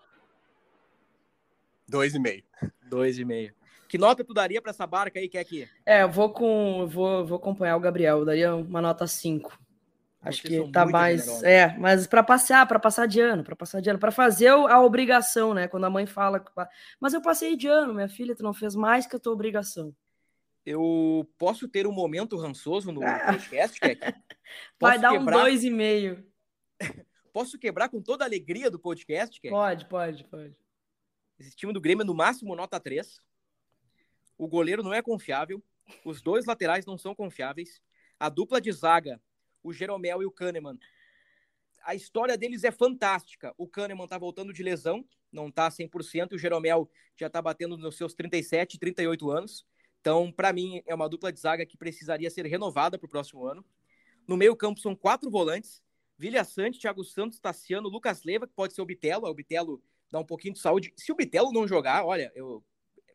[1.88, 2.44] Dois e meio.
[2.84, 3.54] Dois e meio.
[3.88, 5.70] Que nota tu daria para essa barca aí, que é aqui?
[5.86, 8.20] É, eu vou com, vou, vou acompanhar o Gabriel.
[8.20, 9.66] Eu daria uma nota 5.
[10.22, 11.44] Acho que tá mais, generosos.
[11.44, 14.82] é, mas para passear, para passar de ano, para passar de ano, para fazer a
[14.82, 15.68] obrigação, né?
[15.68, 16.44] Quando a mãe fala,
[17.00, 19.96] mas eu passei de ano, minha filha, tu não fez mais que a tua obrigação.
[20.66, 23.20] Eu posso ter um momento rançoso no ah.
[23.20, 24.02] podcast, Keck?
[24.82, 25.38] Vai dar quebrar...
[25.38, 26.26] um dois e meio.
[27.34, 29.40] Posso quebrar com toda a alegria do podcast?
[29.40, 29.52] Keck?
[29.52, 30.56] Pode, pode, pode.
[31.38, 33.22] Esse time do Grêmio é no máximo nota 3.
[34.38, 35.62] O goleiro não é confiável.
[36.04, 37.82] Os dois laterais não são confiáveis.
[38.20, 39.22] A dupla de zaga,
[39.62, 40.78] o Jeromel e o Kahneman.
[41.84, 43.54] A história deles é fantástica.
[43.58, 46.34] O Kahneman tá voltando de lesão, não tá 100%.
[46.34, 49.66] O Jeromel já tá batendo nos seus 37, 38 anos.
[50.00, 53.46] Então, para mim, é uma dupla de zaga que precisaria ser renovada para o próximo
[53.46, 53.66] ano.
[54.28, 55.84] No meio-campo são quatro volantes:
[56.18, 59.28] Vilha Sante, Thiago Santos, Tassiano, Lucas Leva, que pode ser o Bitelo.
[59.28, 60.94] O Bitelo dá um pouquinho de saúde.
[60.96, 62.64] Se o Bitelo não jogar, olha, eu...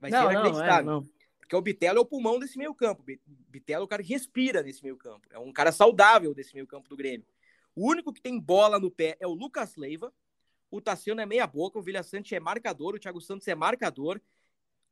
[0.00, 0.84] vai não, ser inacreditável.
[0.84, 1.08] Não, é, não.
[1.38, 3.02] Porque o Bitelo é o pulmão desse meio campo.
[3.48, 5.26] Bitelo é o cara que respira nesse meio campo.
[5.30, 7.26] É um cara saudável desse meio campo do Grêmio.
[7.74, 10.12] O único que tem bola no pé é o Lucas Leiva.
[10.70, 11.78] O Tassiano é meia boca.
[11.78, 12.94] O Vilha Sante é marcador.
[12.94, 14.20] O Thiago Santos é marcador.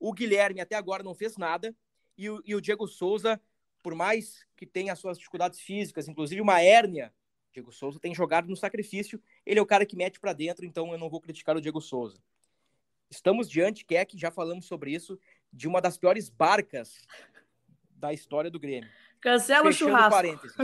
[0.00, 1.76] O Guilherme até agora não fez nada.
[2.16, 3.40] E o, e o Diego Souza,
[3.82, 7.12] por mais que tenha suas dificuldades físicas, inclusive uma hérnia
[7.52, 9.20] Diego Souza tem jogado no sacrifício.
[9.44, 11.80] Ele é o cara que mete para dentro, então eu não vou criticar o Diego
[11.80, 12.18] Souza.
[13.10, 15.18] Estamos diante, Keck, já falamos sobre isso,
[15.52, 17.06] de uma das piores barcas
[17.90, 18.88] da história do Grêmio.
[19.20, 20.10] Cancela Fechando o churrasco.
[20.10, 20.56] Parênteses.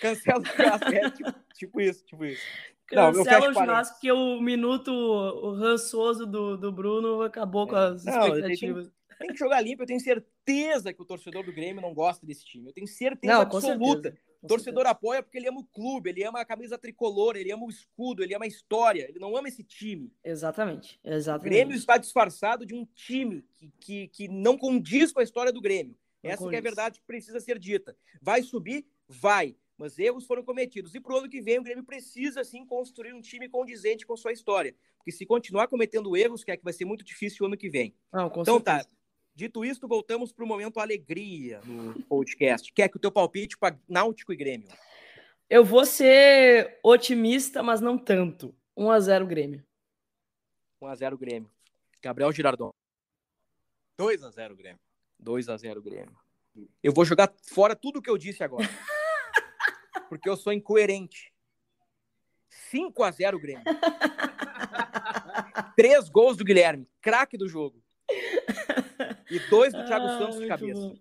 [0.00, 0.88] Cancela o churrasco.
[0.88, 2.42] É, tipo, tipo, isso, tipo isso.
[2.86, 7.70] Cancela não, o churrasco, porque o minuto o rançoso do, do Bruno acabou é.
[7.70, 8.90] com as não, expectativas.
[9.18, 9.82] Tem, que jogar limpo.
[9.82, 12.68] Eu tenho certeza que o torcedor do Grêmio não gosta desse time.
[12.68, 14.10] Eu tenho certeza não, absoluta.
[14.10, 14.28] Certeza.
[14.40, 17.66] O torcedor apoia porque ele ama o clube, ele ama a camisa tricolor, ele ama
[17.66, 20.12] o escudo, ele ama a história, ele não ama esse time.
[20.22, 21.46] Exatamente, exatamente.
[21.46, 25.52] O Grêmio está disfarçado de um time que, que, que não condiz com a história
[25.52, 25.96] do Grêmio.
[26.22, 27.96] Não Essa é a verdade que precisa ser dita.
[28.22, 28.86] Vai subir?
[29.08, 29.56] Vai.
[29.76, 30.94] Mas erros foram cometidos.
[30.94, 34.16] E para o ano que vem, o Grêmio precisa, sim, construir um time condizente com
[34.16, 34.74] sua história.
[34.96, 37.70] Porque se continuar cometendo erros, que é que vai ser muito difícil o ano que
[37.70, 37.94] vem.
[38.12, 38.88] Não, então tá, certeza.
[38.88, 38.97] tá.
[39.38, 42.72] Dito isto, voltamos para o momento alegria no podcast.
[42.72, 44.66] Quer que o teu palpite para Náutico e Grêmio?
[45.48, 48.52] Eu vou ser otimista, mas não tanto.
[48.76, 49.64] 1 a 0 Grêmio.
[50.82, 51.48] 1 a 0 Grêmio.
[52.02, 52.74] Gabriel Girardon.
[53.96, 54.80] 2 a 0 Grêmio.
[55.20, 56.16] 2 a 0 Grêmio.
[56.82, 58.66] Eu vou jogar fora tudo o que eu disse agora.
[60.10, 61.32] porque eu sou incoerente.
[62.72, 63.62] 5 a 0 Grêmio.
[65.76, 67.80] Três gols do Guilherme, craque do jogo.
[69.30, 70.80] E dois do Thiago ah, Santos de cabeça.
[70.80, 70.96] Bom.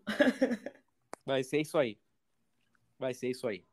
[1.25, 1.97] Vai ser isso aí.
[2.99, 3.65] Vai ser isso aí.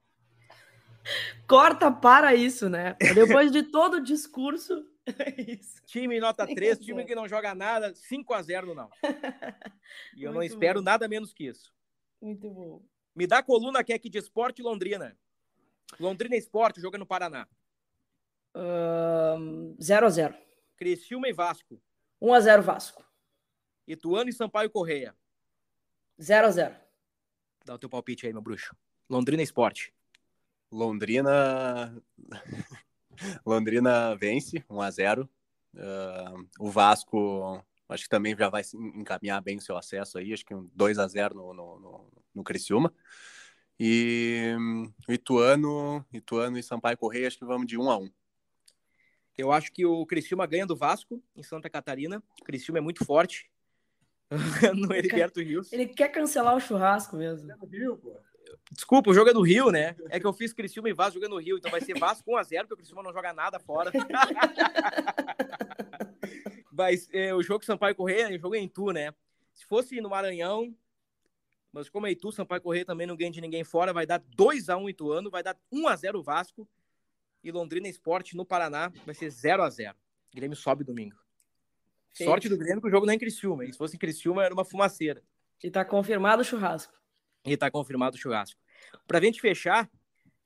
[1.46, 2.96] Corta para isso, né?
[3.14, 4.86] Depois de todo o discurso,
[5.46, 5.82] Isso.
[5.86, 9.06] Time nota 3, time que não joga nada, 5x0 no Náutico.
[10.16, 10.84] E eu não espero bom.
[10.84, 11.72] nada menos que isso.
[12.20, 12.82] Muito bom.
[13.14, 15.16] Me dá a coluna que é aqui de esporte Londrina.
[16.00, 17.46] Londrina Esporte, joga no Paraná.
[19.78, 20.34] 0x0.
[20.76, 21.80] Criciúma e Vasco.
[22.20, 23.04] 1x0 Vasco.
[23.86, 25.14] Ituano e Sampaio Correia.
[26.20, 26.76] 0x0.
[27.64, 28.74] Dá o teu palpite aí, meu bruxo.
[29.08, 29.92] Londrina Esporte.
[30.70, 32.02] Londrina.
[33.46, 35.30] Londrina vence 1 a 0
[35.76, 40.44] Uh, o Vasco acho que também já vai encaminhar bem o seu acesso aí, acho
[40.44, 42.94] que um 2 a 0 no, no, no, no Criciúma.
[43.78, 48.10] E hum, o Ituano, Ituano e Sampaio Correia, acho que vamos de 1 a 1
[49.36, 52.22] Eu acho que o Criciúma ganha do Vasco em Santa Catarina.
[52.40, 53.50] O Criciúma é muito forte.
[54.74, 55.72] no Heriberto Rios.
[55.72, 57.52] Ele quer cancelar o churrasco mesmo.
[58.70, 59.96] Desculpa, o jogo é no Rio, né?
[60.10, 62.60] É que eu fiz Criciúma e Vasco jogando no Rio, então vai ser Vasco 1x0,
[62.60, 63.92] porque o Criciúma não joga nada fora.
[66.72, 69.12] vai, é, o jogo Sampaio Correia, o jogo é em Tu, né?
[69.52, 70.74] Se fosse no Maranhão,
[71.72, 74.90] mas como é Itu, Sampaio Correia também não ganha de ninguém fora, vai dar 2x1
[74.90, 76.68] Ituano, vai dar 1x0 Vasco
[77.42, 79.94] e Londrina Esporte no Paraná vai ser 0x0.
[80.34, 81.23] Grêmio sobe domingo.
[82.14, 83.64] Sorte do Grêmio que o jogo não é em Criciúma?
[83.66, 85.22] Se fosse em Criciúma era uma fumaceira.
[85.62, 86.94] E tá confirmado o churrasco.
[87.44, 88.60] E tá confirmado o churrasco.
[89.06, 89.90] Pra gente fechar,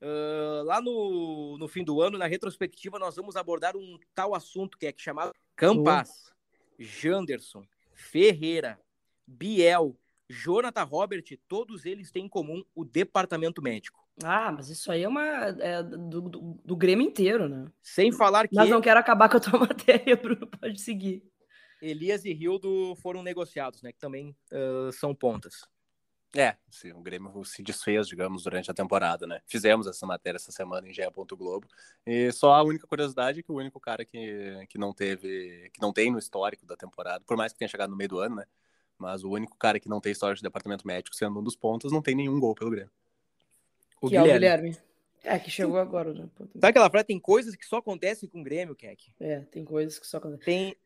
[0.01, 4.79] uh, lá no, no fim do ano, na retrospectiva, nós vamos abordar um tal assunto
[4.79, 6.33] que é que chamado Campas,
[6.79, 8.81] Janderson, Ferreira,
[9.27, 9.97] Biel,
[10.29, 14.07] Jonathan Robert, todos eles têm em comum o departamento médico.
[14.23, 15.23] Ah, mas isso aí é uma.
[15.23, 17.67] É do, do, do Grêmio inteiro, né?
[17.81, 20.47] Sem falar que Mas não quero acabar com a tua matéria, Bruno.
[20.47, 21.23] Pode seguir.
[21.81, 23.93] Elias e Rildo foram negociados, né?
[23.93, 25.63] Que também uh, são pontas.
[26.37, 29.41] É, sim, o Grêmio se desfez, digamos, durante a temporada, né?
[29.47, 31.03] Fizemos essa matéria essa semana em GE.
[31.31, 31.67] Globo.
[32.07, 35.81] E só a única curiosidade é que o único cara que, que não teve, que
[35.81, 38.37] não tem no histórico da temporada, por mais que tenha chegado no meio do ano,
[38.37, 38.45] né?
[38.99, 41.93] Mas o único cara que não tem história de departamento médico sendo um dos pontos
[41.93, 42.91] não tem nenhum gol pelo Grêmio.
[44.01, 44.77] O que é o Guilherme.
[45.25, 46.29] É, que chegou agora, né?
[46.39, 47.07] Sabe aquela frase?
[47.07, 49.13] Tem coisas que só acontecem com o Grêmio, Keck.
[49.19, 50.45] É, tem coisas que só acontecem.
[50.45, 50.77] Tem,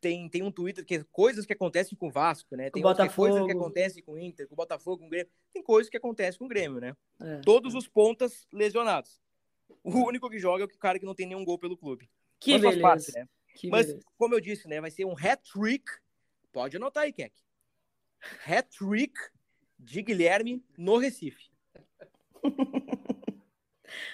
[0.00, 2.70] tem, tem um Twitter que é coisas que acontecem com o Vasco, né?
[2.70, 5.30] Tem o coisas que acontecem com o Inter, com o Botafogo, com o Grêmio.
[5.52, 6.96] Tem coisas que acontecem com o Grêmio, né?
[7.20, 7.38] É.
[7.38, 9.20] Todos os pontas lesionados.
[9.82, 12.08] O único que joga é o cara que não tem nenhum gol pelo clube.
[12.38, 12.80] Que Mas beleza.
[12.80, 13.28] parte, né?
[13.54, 14.04] que Mas, beleza.
[14.18, 14.80] como eu disse, né?
[14.80, 15.84] Vai ser um hat-trick.
[16.52, 17.34] Pode anotar aí, Keck.
[18.46, 19.14] Hat-trick
[19.78, 21.50] de Guilherme no Recife.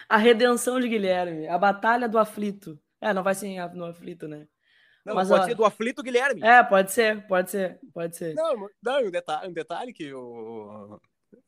[0.08, 1.46] A redenção de Guilherme.
[1.48, 2.78] A batalha do aflito.
[3.00, 4.46] É, não vai ser no aflito, né?
[5.04, 6.42] Não, Mas, pode ó, ser do aflito Guilherme.
[6.42, 8.34] É, pode ser, pode ser, pode ser.
[8.34, 11.00] Não, não um, detalhe, um detalhe que o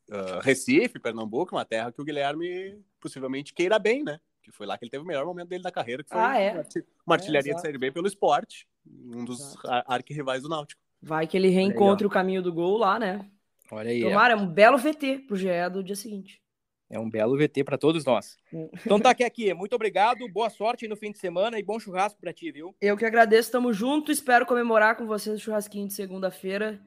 [0.09, 4.19] uh, Recife, Pernambuco, é uma terra que o Guilherme possivelmente queira bem, né?
[4.43, 6.37] Que foi lá que ele teve o melhor momento dele da carreira, que foi Ah,
[6.37, 6.51] é?
[6.51, 7.65] uma arti- uma artilharia de exato.
[7.65, 9.55] Série B pelo esporte, um dos
[9.87, 10.81] arquirrivais do Náutico.
[11.01, 13.29] Vai que ele reencontre o caminho do gol lá, né?
[13.71, 14.01] Olha aí.
[14.01, 16.41] Tomara, é um belo VT pro GE do dia seguinte.
[16.89, 18.37] É um belo VT para todos nós.
[18.53, 18.69] Hum.
[18.85, 19.53] Então tá aqui, aqui.
[19.53, 22.75] Muito obrigado, boa sorte no fim de semana e bom churrasco para ti, viu?
[22.79, 24.11] Eu que agradeço, tamo junto.
[24.11, 26.79] Espero comemorar com vocês o churrasquinho de segunda-feira.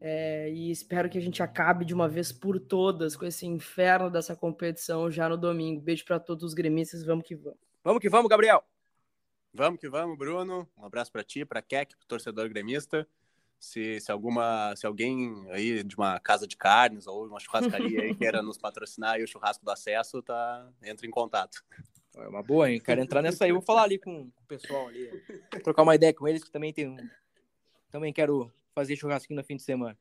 [0.00, 4.10] É, e espero que a gente acabe de uma vez por todas com esse inferno
[4.10, 5.80] dessa competição já no domingo.
[5.80, 7.58] Beijo para todos os gremistas, vamos que vamos.
[7.84, 8.64] Vamos que vamos, Gabriel.
[9.54, 10.68] Vamos que vamos, Bruno.
[10.76, 13.06] Um abraço para ti, para Keck, pro torcedor gremista.
[13.62, 18.12] Se, se alguma, se alguém aí de uma casa de carnes ou uma churrascaria aí
[18.12, 21.64] queira nos patrocinar e o churrasco do acesso, tá, entra em contato.
[22.16, 22.80] É uma boa, hein?
[22.80, 23.50] Quero entrar nessa aí.
[23.50, 25.08] Eu vou falar ali com o pessoal ali.
[25.62, 26.96] Trocar uma ideia com eles, que também tem um.
[27.88, 29.96] Também quero fazer churrasquinho no fim de semana.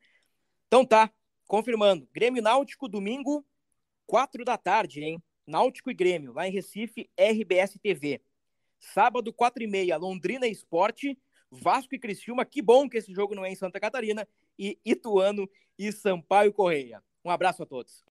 [0.68, 1.12] Então tá,
[1.48, 2.10] confirmando.
[2.12, 3.46] Grêmio Náutico, domingo,
[4.08, 5.22] 4 da tarde, hein?
[5.46, 8.22] Náutico e Grêmio, lá em Recife, RBS TV.
[8.80, 11.16] Sábado, 4 e meia, Londrina Esporte,
[11.52, 12.46] Vasco e Criciúma.
[12.46, 14.28] Que bom que esse jogo não é em Santa Catarina.
[14.58, 17.04] E Ituano e Sampaio Correia.
[17.24, 18.04] Um abraço a todos.